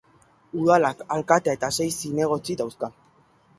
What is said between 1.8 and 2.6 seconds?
zinegotzi